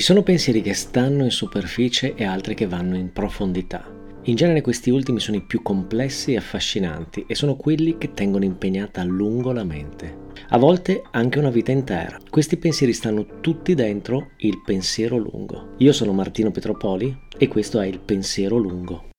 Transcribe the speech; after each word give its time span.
Ci 0.00 0.06
sono 0.06 0.22
pensieri 0.22 0.62
che 0.62 0.72
stanno 0.72 1.24
in 1.24 1.30
superficie 1.30 2.14
e 2.14 2.24
altri 2.24 2.54
che 2.54 2.66
vanno 2.66 2.96
in 2.96 3.12
profondità. 3.12 3.84
In 4.22 4.34
genere 4.34 4.62
questi 4.62 4.88
ultimi 4.88 5.20
sono 5.20 5.36
i 5.36 5.44
più 5.44 5.60
complessi 5.60 6.32
e 6.32 6.38
affascinanti 6.38 7.26
e 7.28 7.34
sono 7.34 7.54
quelli 7.54 7.98
che 7.98 8.14
tengono 8.14 8.46
impegnata 8.46 9.02
a 9.02 9.04
lungo 9.04 9.52
la 9.52 9.62
mente. 9.62 10.28
A 10.48 10.56
volte 10.56 11.02
anche 11.10 11.38
una 11.38 11.50
vita 11.50 11.72
intera. 11.72 12.16
Questi 12.30 12.56
pensieri 12.56 12.94
stanno 12.94 13.40
tutti 13.42 13.74
dentro 13.74 14.30
il 14.38 14.62
pensiero 14.64 15.18
lungo. 15.18 15.74
Io 15.76 15.92
sono 15.92 16.14
Martino 16.14 16.50
Petropoli 16.50 17.14
e 17.36 17.48
questo 17.48 17.78
è 17.78 17.86
il 17.86 18.00
pensiero 18.00 18.56
lungo. 18.56 19.09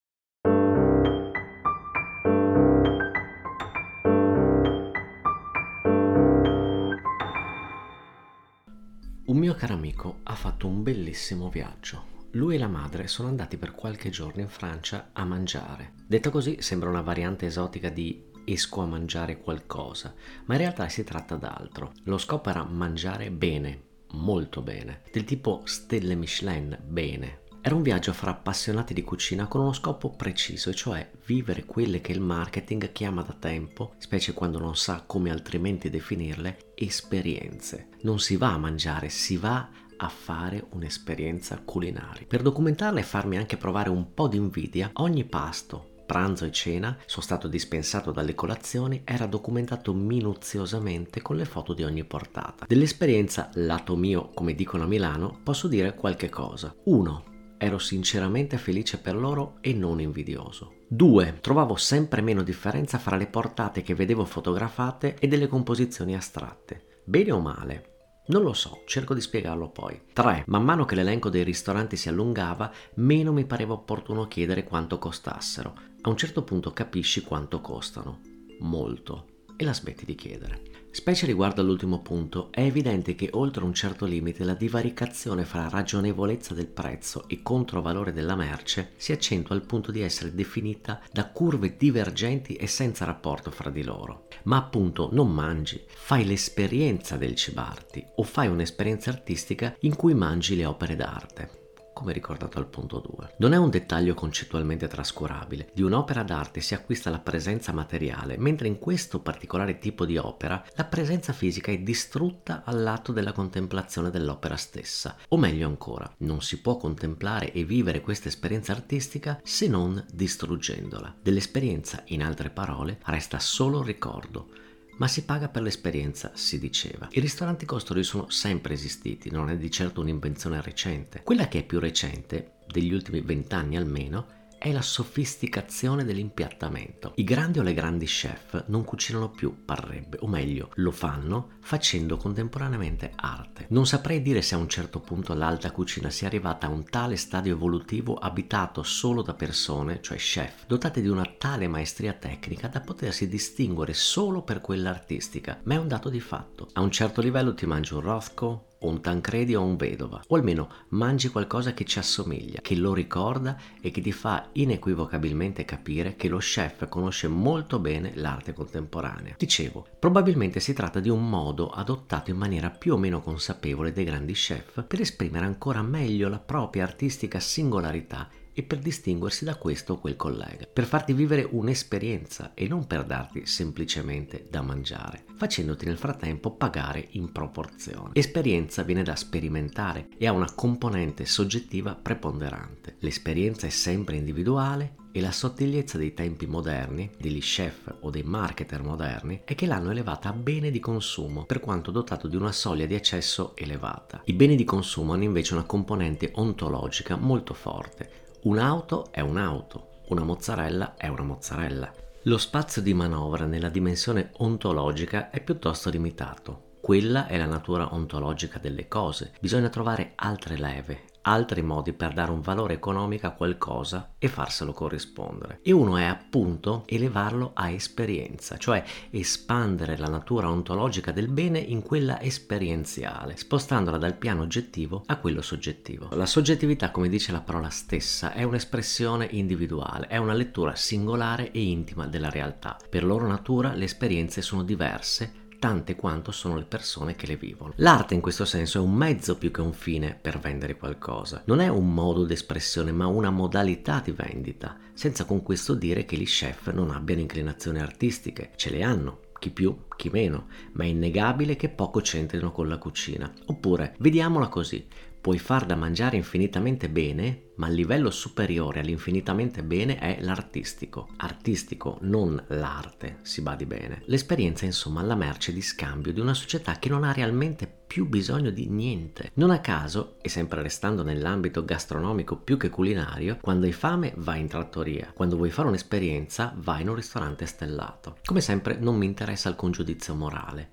Caro 9.61 9.75
amico 9.75 10.21
ha 10.23 10.33
fatto 10.33 10.65
un 10.65 10.81
bellissimo 10.81 11.47
viaggio. 11.51 12.29
Lui 12.31 12.55
e 12.55 12.57
la 12.57 12.67
madre 12.67 13.07
sono 13.07 13.27
andati 13.27 13.57
per 13.57 13.73
qualche 13.73 14.09
giorno 14.09 14.41
in 14.41 14.47
Francia 14.47 15.11
a 15.13 15.23
mangiare. 15.23 15.93
Detto 16.07 16.31
così 16.31 16.63
sembra 16.63 16.89
una 16.89 17.01
variante 17.01 17.45
esotica 17.45 17.89
di 17.89 18.25
esco 18.43 18.81
a 18.81 18.87
mangiare 18.87 19.39
qualcosa, 19.39 20.15
ma 20.45 20.55
in 20.55 20.61
realtà 20.61 20.89
si 20.89 21.03
tratta 21.03 21.35
d'altro. 21.35 21.91
Lo 22.05 22.17
scopo 22.17 22.49
era 22.49 22.63
mangiare 22.63 23.29
bene, 23.29 23.83
molto 24.13 24.63
bene, 24.63 25.03
del 25.11 25.25
tipo 25.25 25.61
stelle 25.65 26.15
Michelin 26.15 26.75
bene. 26.83 27.40
Era 27.63 27.75
un 27.75 27.83
viaggio 27.83 28.11
fra 28.11 28.31
appassionati 28.31 28.95
di 28.95 29.03
cucina 29.03 29.45
con 29.45 29.61
uno 29.61 29.71
scopo 29.71 30.09
preciso, 30.09 30.71
e 30.71 30.73
cioè 30.73 31.11
vivere 31.27 31.63
quelle 31.63 32.01
che 32.01 32.11
il 32.11 32.19
marketing 32.19 32.91
chiama 32.91 33.21
da 33.21 33.35
tempo, 33.37 33.93
specie 33.99 34.33
quando 34.33 34.57
non 34.57 34.75
sa 34.75 35.03
come 35.05 35.29
altrimenti 35.29 35.91
definirle, 35.91 36.73
esperienze. 36.73 37.89
Non 38.01 38.19
si 38.19 38.35
va 38.35 38.53
a 38.53 38.57
mangiare, 38.57 39.09
si 39.09 39.37
va 39.37 39.69
a 39.95 40.09
fare 40.09 40.65
un'esperienza 40.71 41.61
culinaria. 41.63 42.25
Per 42.27 42.41
documentarla 42.41 42.99
e 42.99 43.03
farmi 43.03 43.37
anche 43.37 43.57
provare 43.57 43.91
un 43.91 44.11
po' 44.15 44.27
di 44.27 44.37
invidia, 44.37 44.89
ogni 44.93 45.25
pasto, 45.25 46.03
pranzo 46.07 46.45
e 46.45 46.51
cena 46.51 46.97
sono 47.05 47.23
stato 47.23 47.47
dispensato 47.47 48.11
dalle 48.11 48.33
colazioni 48.33 49.03
era 49.05 49.27
documentato 49.27 49.93
minuziosamente 49.93 51.21
con 51.21 51.35
le 51.35 51.45
foto 51.45 51.75
di 51.75 51.83
ogni 51.83 52.05
portata. 52.05 52.65
Dell'esperienza 52.67 53.51
lato 53.53 53.95
mio, 53.95 54.31
come 54.33 54.55
dicono 54.55 54.85
a 54.85 54.87
Milano, 54.87 55.39
posso 55.43 55.67
dire 55.67 55.93
qualche 55.93 56.27
cosa. 56.27 56.75
1. 56.85 57.29
Ero 57.63 57.77
sinceramente 57.77 58.57
felice 58.57 58.97
per 58.97 59.15
loro 59.15 59.57
e 59.61 59.71
non 59.71 60.01
invidioso. 60.01 60.77
2. 60.87 61.37
Trovavo 61.41 61.75
sempre 61.75 62.21
meno 62.21 62.41
differenza 62.41 62.97
fra 62.97 63.15
le 63.15 63.27
portate 63.27 63.83
che 63.83 63.93
vedevo 63.93 64.25
fotografate 64.25 65.15
e 65.19 65.27
delle 65.27 65.45
composizioni 65.45 66.15
astratte. 66.15 67.01
Bene 67.03 67.31
o 67.31 67.39
male, 67.39 68.23
non 68.29 68.41
lo 68.41 68.53
so, 68.53 68.81
cerco 68.87 69.13
di 69.13 69.21
spiegarlo 69.21 69.69
poi. 69.69 70.01
3. 70.11 70.45
Man 70.47 70.63
mano 70.63 70.85
che 70.85 70.95
l'elenco 70.95 71.29
dei 71.29 71.43
ristoranti 71.43 71.97
si 71.97 72.09
allungava, 72.09 72.71
meno 72.95 73.31
mi 73.31 73.45
pareva 73.45 73.73
opportuno 73.73 74.27
chiedere 74.27 74.63
quanto 74.63 74.97
costassero. 74.97 75.75
A 76.01 76.09
un 76.09 76.17
certo 76.17 76.43
punto 76.43 76.71
capisci 76.71 77.21
quanto 77.21 77.61
costano. 77.61 78.21
Molto. 78.61 79.30
E 79.61 79.63
la 79.63 79.75
smetti 79.75 80.05
di 80.05 80.15
chiedere. 80.15 80.59
Specie 80.89 81.27
riguardo 81.27 81.61
all'ultimo 81.61 82.01
punto, 82.01 82.47
è 82.49 82.61
evidente 82.61 83.13
che 83.13 83.29
oltre 83.33 83.63
un 83.63 83.75
certo 83.75 84.07
limite 84.07 84.43
la 84.43 84.55
divaricazione 84.55 85.45
fra 85.45 85.69
ragionevolezza 85.69 86.55
del 86.55 86.65
prezzo 86.65 87.25
e 87.27 87.43
controvalore 87.43 88.11
della 88.11 88.35
merce 88.35 88.93
si 88.97 89.11
accentua 89.11 89.53
al 89.53 89.61
punto 89.61 89.91
di 89.91 90.01
essere 90.01 90.33
definita 90.33 90.99
da 91.11 91.27
curve 91.27 91.75
divergenti 91.77 92.55
e 92.55 92.65
senza 92.65 93.05
rapporto 93.05 93.51
fra 93.51 93.69
di 93.69 93.83
loro. 93.83 94.29
Ma 94.45 94.57
appunto 94.57 95.09
non 95.11 95.31
mangi, 95.31 95.79
fai 95.85 96.25
l'esperienza 96.25 97.15
del 97.15 97.35
cibarti 97.35 98.03
o 98.15 98.23
fai 98.23 98.47
un'esperienza 98.47 99.11
artistica 99.11 99.75
in 99.81 99.95
cui 99.95 100.15
mangi 100.15 100.55
le 100.55 100.65
opere 100.65 100.95
d'arte 100.95 101.60
come 101.93 102.13
ricordato 102.13 102.57
al 102.57 102.67
punto 102.67 102.99
2. 102.99 103.35
Non 103.37 103.53
è 103.53 103.57
un 103.57 103.69
dettaglio 103.69 104.13
concettualmente 104.13 104.87
trascurabile. 104.87 105.69
Di 105.73 105.81
un'opera 105.81 106.23
d'arte 106.23 106.61
si 106.61 106.73
acquista 106.73 107.09
la 107.09 107.19
presenza 107.19 107.71
materiale, 107.71 108.37
mentre 108.37 108.67
in 108.67 108.79
questo 108.79 109.19
particolare 109.19 109.77
tipo 109.77 110.05
di 110.05 110.17
opera 110.17 110.63
la 110.75 110.85
presenza 110.85 111.33
fisica 111.33 111.71
è 111.71 111.77
distrutta 111.79 112.63
all'atto 112.65 113.11
della 113.11 113.33
contemplazione 113.33 114.09
dell'opera 114.09 114.55
stessa. 114.55 115.15
O 115.29 115.37
meglio 115.37 115.67
ancora, 115.67 116.11
non 116.19 116.41
si 116.41 116.61
può 116.61 116.77
contemplare 116.77 117.51
e 117.51 117.63
vivere 117.63 118.01
questa 118.01 118.27
esperienza 118.27 118.71
artistica 118.71 119.39
se 119.43 119.67
non 119.67 120.03
distruggendola. 120.11 121.15
Dell'esperienza, 121.21 122.03
in 122.07 122.23
altre 122.23 122.49
parole, 122.49 122.99
resta 123.05 123.39
solo 123.39 123.81
ricordo 123.81 124.69
ma 124.97 125.07
si 125.07 125.23
paga 125.23 125.47
per 125.47 125.61
l'esperienza, 125.61 126.31
si 126.33 126.59
diceva. 126.59 127.07
I 127.11 127.19
ristoranti 127.19 127.65
costoli 127.65 128.03
sono 128.03 128.29
sempre 128.29 128.73
esistiti, 128.73 129.31
non 129.31 129.49
è 129.49 129.57
di 129.57 129.71
certo 129.71 130.01
un'invenzione 130.01 130.61
recente. 130.61 131.21
Quella 131.23 131.47
che 131.47 131.59
è 131.59 131.63
più 131.63 131.79
recente, 131.79 132.53
degli 132.67 132.93
ultimi 132.93 133.21
vent'anni 133.21 133.77
almeno, 133.77 134.39
è 134.61 134.71
la 134.71 134.83
sofisticazione 134.83 136.05
dell'impiattamento. 136.05 137.13
I 137.15 137.23
grandi 137.23 137.57
o 137.57 137.63
le 137.63 137.73
grandi 137.73 138.05
chef 138.05 138.65
non 138.67 138.83
cucinano 138.83 139.31
più, 139.31 139.65
parrebbe, 139.65 140.19
o 140.21 140.27
meglio, 140.27 140.69
lo 140.75 140.91
fanno 140.91 141.53
facendo 141.61 142.15
contemporaneamente 142.15 143.11
arte. 143.15 143.65
Non 143.69 143.87
saprei 143.87 144.21
dire 144.21 144.43
se 144.43 144.53
a 144.53 144.59
un 144.59 144.69
certo 144.69 144.99
punto 144.99 145.33
l'alta 145.33 145.71
cucina 145.71 146.11
sia 146.11 146.27
arrivata 146.27 146.67
a 146.67 146.69
un 146.69 146.83
tale 146.83 147.15
stadio 147.15 147.55
evolutivo 147.55 148.13
abitato 148.13 148.83
solo 148.83 149.23
da 149.23 149.33
persone, 149.33 149.99
cioè 149.99 150.17
chef, 150.17 150.67
dotate 150.67 151.01
di 151.01 151.07
una 151.07 151.25
tale 151.25 151.67
maestria 151.67 152.13
tecnica 152.13 152.67
da 152.67 152.81
potersi 152.81 153.27
distinguere 153.27 153.95
solo 153.95 154.43
per 154.43 154.61
quella 154.61 154.91
artistica, 154.91 155.59
ma 155.63 155.73
è 155.73 155.77
un 155.77 155.87
dato 155.87 156.09
di 156.09 156.19
fatto. 156.19 156.69
A 156.73 156.81
un 156.81 156.91
certo 156.91 157.21
livello 157.21 157.55
ti 157.55 157.65
mangi 157.65 157.95
un 157.95 158.01
Rothko, 158.01 158.67
un 158.81 159.01
Tancredi 159.01 159.55
o 159.55 159.63
un 159.63 159.75
Vedova, 159.75 160.23
o 160.27 160.35
almeno 160.35 160.69
mangi 160.89 161.29
qualcosa 161.29 161.73
che 161.73 161.85
ci 161.85 161.99
assomiglia, 161.99 162.61
che 162.61 162.75
lo 162.75 162.93
ricorda 162.93 163.57
e 163.81 163.91
che 163.91 164.01
ti 164.01 164.11
fa 164.11 164.49
inequivocabilmente 164.53 165.65
capire 165.65 166.15
che 166.15 166.27
lo 166.27 166.37
chef 166.37 166.87
conosce 166.87 167.27
molto 167.27 167.79
bene 167.79 168.13
l'arte 168.15 168.53
contemporanea. 168.53 169.35
Dicevo, 169.37 169.85
probabilmente 169.99 170.59
si 170.59 170.73
tratta 170.73 170.99
di 170.99 171.09
un 171.09 171.27
modo 171.27 171.69
adottato 171.69 172.31
in 172.31 172.37
maniera 172.37 172.69
più 172.69 172.93
o 172.93 172.97
meno 172.97 173.21
consapevole 173.21 173.91
dai 173.91 174.03
grandi 174.03 174.33
chef 174.33 174.83
per 174.83 175.01
esprimere 175.01 175.45
ancora 175.45 175.81
meglio 175.81 176.29
la 176.29 176.39
propria 176.39 176.83
artistica 176.83 177.39
singolarità 177.39 178.29
e 178.53 178.63
per 178.63 178.79
distinguersi 178.79 179.45
da 179.45 179.55
questo 179.55 179.93
o 179.93 179.99
quel 179.99 180.15
collega, 180.15 180.67
per 180.71 180.85
farti 180.85 181.13
vivere 181.13 181.47
un'esperienza 181.49 182.53
e 182.53 182.67
non 182.67 182.87
per 182.87 183.03
darti 183.05 183.45
semplicemente 183.45 184.47
da 184.49 184.61
mangiare, 184.61 185.23
facendoti 185.35 185.85
nel 185.85 185.97
frattempo 185.97 186.51
pagare 186.51 187.07
in 187.11 187.31
proporzione. 187.31 188.11
Esperienza 188.13 188.83
viene 188.83 189.03
da 189.03 189.15
sperimentare 189.15 190.09
e 190.17 190.27
ha 190.27 190.31
una 190.31 190.51
componente 190.53 191.25
soggettiva 191.25 191.95
preponderante. 191.95 192.95
L'esperienza 192.99 193.67
è 193.67 193.71
sempre 193.71 194.15
individuale 194.15 194.95
e 195.11 195.19
la 195.19 195.31
sottigliezza 195.31 195.97
dei 195.97 196.13
tempi 196.13 196.45
moderni, 196.45 197.09
degli 197.17 197.39
chef 197.39 197.93
o 197.99 198.09
dei 198.09 198.23
marketer 198.23 198.81
moderni, 198.81 199.41
è 199.43 199.55
che 199.55 199.65
l'hanno 199.65 199.91
elevata 199.91 200.29
a 200.29 200.33
bene 200.33 200.71
di 200.71 200.79
consumo, 200.79 201.45
per 201.45 201.59
quanto 201.59 201.91
dotato 201.91 202.27
di 202.27 202.37
una 202.37 202.51
soglia 202.51 202.85
di 202.85 202.95
accesso 202.95 203.53
elevata. 203.55 204.21
I 204.25 204.33
beni 204.33 204.55
di 204.55 204.63
consumo 204.63 205.13
hanno 205.13 205.23
invece 205.23 205.53
una 205.53 205.63
componente 205.63 206.31
ontologica 206.35 207.17
molto 207.17 207.53
forte, 207.53 208.20
Un'auto 208.43 209.11
è 209.11 209.19
un'auto, 209.19 209.99
una 210.07 210.23
mozzarella 210.23 210.95
è 210.97 211.07
una 211.07 211.21
mozzarella. 211.21 211.93
Lo 212.23 212.39
spazio 212.39 212.81
di 212.81 212.91
manovra 212.91 213.45
nella 213.45 213.69
dimensione 213.69 214.31
ontologica 214.37 215.29
è 215.29 215.43
piuttosto 215.43 215.91
limitato. 215.91 216.69
Quella 216.81 217.27
è 217.27 217.37
la 217.37 217.45
natura 217.45 217.93
ontologica 217.93 218.57
delle 218.57 218.87
cose. 218.87 219.33
Bisogna 219.39 219.69
trovare 219.69 220.13
altre 220.15 220.57
leve, 220.57 221.03
altri 221.23 221.61
modi 221.61 221.93
per 221.93 222.13
dare 222.13 222.31
un 222.31 222.41
valore 222.41 222.73
economico 222.73 223.27
a 223.27 223.31
qualcosa 223.31 224.13
e 224.17 224.27
farselo 224.27 224.71
corrispondere. 224.71 225.59
E 225.61 225.71
uno 225.71 225.97
è 225.97 226.03
appunto 226.03 226.83
elevarlo 226.87 227.51
a 227.53 227.69
esperienza, 227.69 228.57
cioè 228.57 228.83
espandere 229.09 229.97
la 229.97 230.07
natura 230.07 230.49
ontologica 230.49 231.11
del 231.11 231.27
bene 231.27 231.59
in 231.59 231.81
quella 231.81 232.21
esperienziale, 232.21 233.37
spostandola 233.37 233.97
dal 233.97 234.15
piano 234.15 234.41
oggettivo 234.41 235.03
a 235.05 235.17
quello 235.17 235.41
soggettivo. 235.41 236.09
La 236.13 236.25
soggettività, 236.25 236.91
come 236.91 237.09
dice 237.09 237.31
la 237.31 237.41
parola 237.41 237.69
stessa, 237.69 238.33
è 238.33 238.43
un'espressione 238.43 239.27
individuale, 239.31 240.07
è 240.07 240.17
una 240.17 240.33
lettura 240.33 240.75
singolare 240.75 241.51
e 241.51 241.61
intima 241.61 242.07
della 242.07 242.29
realtà. 242.29 242.77
Per 242.89 243.03
loro 243.03 243.27
natura 243.27 243.73
le 243.73 243.85
esperienze 243.85 244.41
sono 244.41 244.63
diverse 244.63 245.49
tante 245.61 245.95
quanto 245.95 246.31
sono 246.31 246.57
le 246.57 246.63
persone 246.63 247.15
che 247.15 247.27
le 247.27 247.35
vivono. 247.35 247.73
L'arte 247.75 248.15
in 248.15 248.19
questo 248.19 248.45
senso 248.45 248.79
è 248.79 248.81
un 248.81 248.95
mezzo 248.95 249.37
più 249.37 249.51
che 249.51 249.61
un 249.61 249.73
fine 249.73 250.17
per 250.19 250.39
vendere 250.39 250.75
qualcosa. 250.75 251.43
Non 251.45 251.59
è 251.59 251.67
un 251.67 251.93
modo 251.93 252.25
d'espressione, 252.25 252.91
ma 252.91 253.05
una 253.05 253.29
modalità 253.29 254.01
di 254.03 254.11
vendita, 254.11 254.75
senza 254.93 255.23
con 255.25 255.43
questo 255.43 255.75
dire 255.75 256.03
che 256.03 256.17
gli 256.17 256.25
chef 256.25 256.71
non 256.71 256.89
abbiano 256.89 257.21
inclinazioni 257.21 257.79
artistiche, 257.79 258.53
ce 258.55 258.71
le 258.71 258.81
hanno, 258.81 259.19
chi 259.37 259.51
più, 259.51 259.83
chi 259.95 260.09
meno, 260.09 260.47
ma 260.71 260.83
è 260.83 260.87
innegabile 260.87 261.55
che 261.55 261.69
poco 261.69 261.99
c'entrino 261.99 262.51
con 262.51 262.67
la 262.67 262.79
cucina. 262.79 263.31
Oppure, 263.45 263.93
vediamola 263.99 264.47
così, 264.47 264.83
puoi 265.21 265.37
far 265.37 265.65
da 265.65 265.75
mangiare 265.75 266.17
infinitamente 266.17 266.89
bene, 266.89 267.51
ma 267.55 267.67
il 267.67 267.75
livello 267.75 268.09
superiore 268.09 268.79
all'infinitamente 268.79 269.61
bene 269.61 269.99
è 269.99 270.17
l'artistico. 270.21 271.09
Artistico, 271.17 271.99
non 272.01 272.43
l'arte, 272.47 273.19
si 273.21 273.41
badi 273.41 273.67
bene. 273.67 274.01
L'esperienza, 274.05 274.65
insomma, 274.65 275.03
la 275.03 275.15
merce 275.15 275.53
di 275.53 275.61
scambio 275.61 276.11
di 276.11 276.19
una 276.19 276.33
società 276.33 276.79
che 276.79 276.89
non 276.89 277.03
ha 277.03 277.13
realmente 277.13 277.71
più 277.91 278.07
bisogno 278.07 278.49
di 278.49 278.67
niente. 278.67 279.31
Non 279.35 279.51
a 279.51 279.59
caso, 279.59 280.15
e 280.21 280.29
sempre 280.29 280.63
restando 280.63 281.03
nell'ambito 281.03 281.63
gastronomico 281.63 282.37
più 282.37 282.57
che 282.57 282.69
culinario, 282.69 283.37
quando 283.41 283.67
hai 283.67 283.73
fame 283.73 284.13
vai 284.17 284.39
in 284.39 284.47
trattoria, 284.47 285.11
quando 285.13 285.35
vuoi 285.35 285.51
fare 285.51 285.67
un'esperienza 285.67 286.53
vai 286.57 286.81
in 286.81 286.89
un 286.89 286.95
ristorante 286.95 287.45
stellato. 287.45 288.17
Come 288.25 288.41
sempre 288.41 288.77
non 288.79 288.95
mi 288.95 289.05
interessa 289.05 289.49
alcun 289.49 289.71
giudizio 289.71 290.15
morale. 290.15 290.69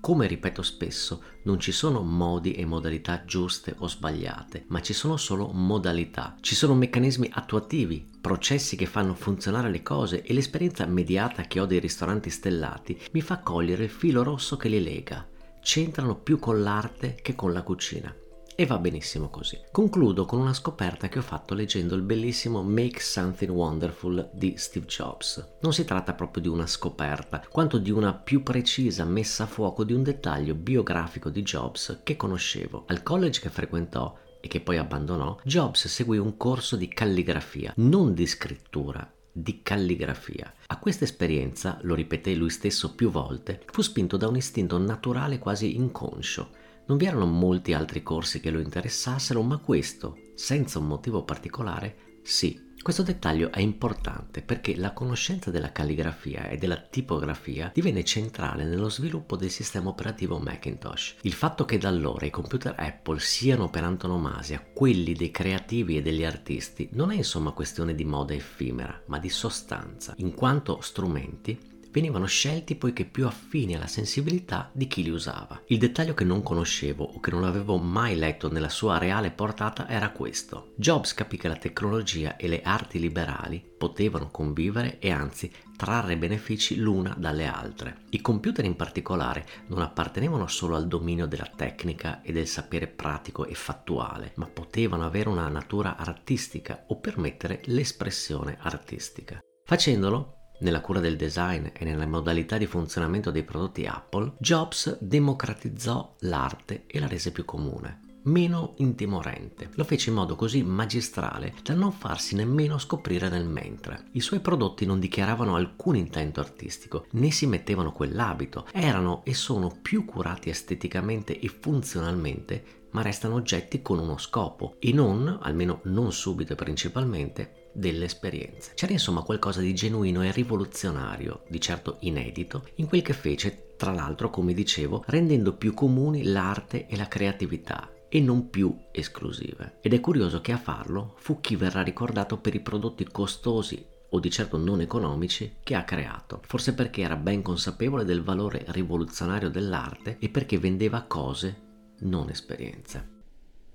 Come 0.00 0.26
ripeto 0.26 0.62
spesso, 0.62 1.22
non 1.42 1.60
ci 1.60 1.72
sono 1.72 2.02
modi 2.02 2.52
e 2.52 2.64
modalità 2.64 3.24
giuste 3.26 3.74
o 3.78 3.86
sbagliate, 3.86 4.64
ma 4.68 4.80
ci 4.80 4.94
sono 4.94 5.18
solo 5.18 5.50
modalità. 5.52 6.36
Ci 6.40 6.54
sono 6.54 6.74
meccanismi 6.74 7.28
attuativi, 7.30 8.08
processi 8.18 8.76
che 8.76 8.86
fanno 8.86 9.14
funzionare 9.14 9.70
le 9.70 9.82
cose 9.82 10.22
e 10.22 10.32
l'esperienza 10.32 10.84
immediata 10.84 11.42
che 11.42 11.60
ho 11.60 11.66
dei 11.66 11.80
ristoranti 11.80 12.30
stellati 12.30 12.98
mi 13.12 13.20
fa 13.20 13.40
cogliere 13.40 13.84
il 13.84 13.90
filo 13.90 14.22
rosso 14.22 14.56
che 14.56 14.68
li 14.68 14.82
lega. 14.82 15.28
C'entrano 15.60 16.16
più 16.16 16.38
con 16.38 16.62
l'arte 16.62 17.16
che 17.20 17.34
con 17.34 17.52
la 17.52 17.62
cucina 17.62 18.14
e 18.60 18.66
va 18.66 18.76
benissimo 18.76 19.30
così. 19.30 19.58
Concludo 19.72 20.26
con 20.26 20.38
una 20.38 20.52
scoperta 20.52 21.08
che 21.08 21.18
ho 21.18 21.22
fatto 21.22 21.54
leggendo 21.54 21.94
il 21.94 22.02
bellissimo 22.02 22.62
Make 22.62 23.00
Something 23.00 23.50
Wonderful 23.50 24.28
di 24.34 24.52
Steve 24.58 24.84
Jobs. 24.84 25.52
Non 25.62 25.72
si 25.72 25.86
tratta 25.86 26.12
proprio 26.12 26.42
di 26.42 26.48
una 26.48 26.66
scoperta, 26.66 27.42
quanto 27.48 27.78
di 27.78 27.90
una 27.90 28.12
più 28.12 28.42
precisa 28.42 29.06
messa 29.06 29.44
a 29.44 29.46
fuoco 29.46 29.82
di 29.82 29.94
un 29.94 30.02
dettaglio 30.02 30.54
biografico 30.54 31.30
di 31.30 31.40
Jobs 31.40 32.00
che 32.02 32.16
conoscevo. 32.16 32.84
Al 32.88 33.02
college 33.02 33.40
che 33.40 33.48
frequentò 33.48 34.14
e 34.42 34.46
che 34.46 34.60
poi 34.60 34.76
abbandonò, 34.76 35.38
Jobs 35.42 35.86
seguì 35.86 36.18
un 36.18 36.36
corso 36.36 36.76
di 36.76 36.88
calligrafia, 36.88 37.72
non 37.76 38.12
di 38.12 38.26
scrittura, 38.26 39.10
di 39.32 39.62
calligrafia. 39.62 40.52
A 40.66 40.78
questa 40.78 41.04
esperienza, 41.04 41.78
lo 41.80 41.94
ripeté 41.94 42.34
lui 42.34 42.50
stesso 42.50 42.94
più 42.94 43.10
volte, 43.10 43.62
fu 43.72 43.80
spinto 43.80 44.18
da 44.18 44.28
un 44.28 44.36
istinto 44.36 44.76
naturale 44.76 45.38
quasi 45.38 45.76
inconscio 45.76 46.68
non 46.90 46.98
vi 46.98 47.06
erano 47.06 47.26
molti 47.26 47.72
altri 47.72 48.02
corsi 48.02 48.40
che 48.40 48.50
lo 48.50 48.58
interessassero, 48.58 49.40
ma 49.42 49.58
questo, 49.58 50.18
senza 50.34 50.80
un 50.80 50.88
motivo 50.88 51.22
particolare, 51.22 52.18
sì. 52.24 52.68
Questo 52.82 53.02
dettaglio 53.02 53.52
è 53.52 53.60
importante 53.60 54.42
perché 54.42 54.74
la 54.74 54.92
conoscenza 54.92 55.50
della 55.50 55.70
calligrafia 55.70 56.48
e 56.48 56.56
della 56.56 56.78
tipografia 56.78 57.70
divenne 57.72 58.02
centrale 58.04 58.64
nello 58.64 58.88
sviluppo 58.88 59.36
del 59.36 59.50
sistema 59.50 59.90
operativo 59.90 60.38
Macintosh. 60.38 61.16
Il 61.20 61.34
fatto 61.34 61.64
che 61.64 61.78
da 61.78 61.88
allora 61.88 62.26
i 62.26 62.30
computer 62.30 62.74
Apple 62.76 63.20
siano 63.20 63.68
per 63.68 63.84
antonomasia 63.84 64.64
quelli 64.74 65.12
dei 65.12 65.30
creativi 65.30 65.98
e 65.98 66.02
degli 66.02 66.24
artisti 66.24 66.88
non 66.92 67.12
è 67.12 67.16
insomma 67.16 67.52
questione 67.52 67.94
di 67.94 68.04
moda 68.04 68.34
effimera, 68.34 69.00
ma 69.06 69.18
di 69.18 69.28
sostanza, 69.28 70.14
in 70.16 70.34
quanto 70.34 70.80
strumenti 70.80 71.79
venivano 71.90 72.26
scelti 72.26 72.76
poiché 72.76 73.04
più 73.04 73.26
affini 73.26 73.74
alla 73.74 73.86
sensibilità 73.86 74.70
di 74.72 74.86
chi 74.86 75.02
li 75.02 75.10
usava. 75.10 75.62
Il 75.66 75.78
dettaglio 75.78 76.14
che 76.14 76.24
non 76.24 76.42
conoscevo 76.42 77.04
o 77.04 77.20
che 77.20 77.30
non 77.30 77.44
avevo 77.44 77.76
mai 77.78 78.16
letto 78.16 78.50
nella 78.50 78.68
sua 78.68 78.98
reale 78.98 79.30
portata 79.30 79.88
era 79.88 80.10
questo. 80.10 80.72
Jobs 80.76 81.14
capì 81.14 81.36
che 81.36 81.48
la 81.48 81.56
tecnologia 81.56 82.36
e 82.36 82.48
le 82.48 82.62
arti 82.62 82.98
liberali 82.98 83.62
potevano 83.80 84.30
convivere 84.30 84.98
e 84.98 85.10
anzi 85.10 85.50
trarre 85.76 86.18
benefici 86.18 86.76
l'una 86.76 87.14
dalle 87.16 87.46
altre. 87.46 88.02
I 88.10 88.20
computer 88.20 88.64
in 88.64 88.76
particolare 88.76 89.46
non 89.68 89.80
appartenevano 89.80 90.46
solo 90.46 90.76
al 90.76 90.86
dominio 90.86 91.26
della 91.26 91.50
tecnica 91.56 92.20
e 92.20 92.32
del 92.32 92.46
sapere 92.46 92.86
pratico 92.86 93.46
e 93.46 93.54
fattuale, 93.54 94.32
ma 94.36 94.46
potevano 94.46 95.06
avere 95.06 95.30
una 95.30 95.48
natura 95.48 95.96
artistica 95.96 96.84
o 96.88 97.00
permettere 97.00 97.62
l'espressione 97.64 98.58
artistica. 98.60 99.40
Facendolo, 99.64 100.39
nella 100.60 100.80
cura 100.80 101.00
del 101.00 101.16
design 101.16 101.66
e 101.72 101.84
nelle 101.84 102.06
modalità 102.06 102.56
di 102.56 102.66
funzionamento 102.66 103.30
dei 103.30 103.44
prodotti 103.44 103.86
Apple, 103.86 104.32
Jobs 104.38 104.98
democratizzò 105.00 106.16
l'arte 106.20 106.84
e 106.86 106.98
la 107.00 107.06
rese 107.06 107.32
più 107.32 107.44
comune 107.44 108.08
meno 108.22 108.74
intimorente. 108.76 109.70
Lo 109.74 109.84
fece 109.84 110.10
in 110.10 110.16
modo 110.16 110.34
così 110.36 110.62
magistrale 110.62 111.54
da 111.62 111.74
non 111.74 111.92
farsi 111.92 112.34
nemmeno 112.34 112.78
scoprire 112.78 113.28
nel 113.28 113.46
mentre. 113.46 114.06
I 114.12 114.20
suoi 114.20 114.40
prodotti 114.40 114.84
non 114.84 115.00
dichiaravano 115.00 115.54
alcun 115.54 115.96
intento 115.96 116.40
artistico, 116.40 117.06
né 117.12 117.30
si 117.30 117.46
mettevano 117.46 117.92
quell'abito, 117.92 118.66
erano 118.72 119.22
e 119.24 119.34
sono 119.34 119.74
più 119.80 120.04
curati 120.04 120.50
esteticamente 120.50 121.38
e 121.38 121.48
funzionalmente, 121.48 122.64
ma 122.90 123.02
restano 123.02 123.36
oggetti 123.36 123.82
con 123.82 123.98
uno 123.98 124.18
scopo 124.18 124.76
e 124.80 124.92
non, 124.92 125.38
almeno 125.40 125.80
non 125.84 126.12
subito 126.12 126.52
e 126.52 126.56
principalmente, 126.56 127.59
delle 127.72 128.04
esperienze. 128.04 128.72
C'era 128.74 128.92
insomma 128.92 129.22
qualcosa 129.22 129.60
di 129.60 129.74
genuino 129.74 130.22
e 130.22 130.32
rivoluzionario, 130.32 131.42
di 131.48 131.60
certo 131.60 131.96
inedito, 132.00 132.68
in 132.76 132.86
quel 132.86 133.02
che 133.02 133.12
fece, 133.12 133.74
tra 133.76 133.92
l'altro, 133.92 134.30
come 134.30 134.52
dicevo, 134.52 135.04
rendendo 135.06 135.54
più 135.54 135.74
comuni 135.74 136.24
l'arte 136.24 136.86
e 136.86 136.96
la 136.96 137.08
creatività 137.08 137.90
e 138.08 138.20
non 138.20 138.50
più 138.50 138.76
esclusive. 138.90 139.78
Ed 139.80 139.94
è 139.94 140.00
curioso 140.00 140.40
che 140.40 140.52
a 140.52 140.58
farlo 140.58 141.14
fu 141.18 141.40
chi 141.40 141.56
verrà 141.56 141.82
ricordato 141.82 142.38
per 142.38 142.54
i 142.54 142.60
prodotti 142.60 143.06
costosi 143.10 143.82
o 144.12 144.18
di 144.18 144.30
certo 144.30 144.56
non 144.58 144.80
economici 144.80 145.54
che 145.62 145.76
ha 145.76 145.84
creato, 145.84 146.40
forse 146.44 146.74
perché 146.74 147.02
era 147.02 147.16
ben 147.16 147.42
consapevole 147.42 148.04
del 148.04 148.22
valore 148.22 148.64
rivoluzionario 148.68 149.48
dell'arte 149.48 150.16
e 150.18 150.28
perché 150.28 150.58
vendeva 150.58 151.02
cose, 151.02 151.68
non 152.00 152.28
esperienze. 152.28 153.18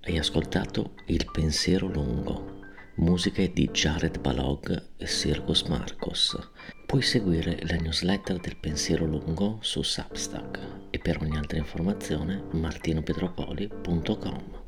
Hai 0.02 0.18
ascoltato 0.18 0.92
Il 1.06 1.28
pensiero 1.32 1.88
lungo 1.88 2.55
musiche 2.96 3.52
di 3.52 3.68
Jared 3.72 4.20
Balog 4.20 4.90
e 4.96 5.06
Circus 5.06 5.62
Marcos. 5.64 6.38
Puoi 6.86 7.02
seguire 7.02 7.58
la 7.66 7.76
newsletter 7.76 8.38
del 8.38 8.56
pensiero 8.56 9.04
lungo 9.04 9.58
su 9.60 9.82
Substack 9.82 10.60
e 10.90 10.98
per 10.98 11.20
ogni 11.20 11.36
altra 11.36 11.58
informazione 11.58 12.42
martinopetropoli.com. 12.52 14.65